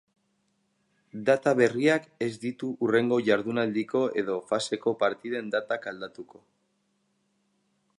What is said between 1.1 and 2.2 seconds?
Data berriak